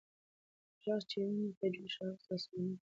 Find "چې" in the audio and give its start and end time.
1.09-1.17